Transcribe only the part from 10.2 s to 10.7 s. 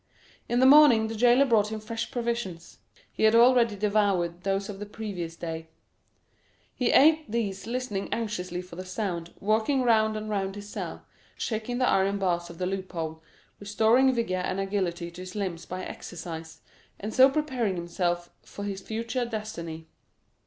round his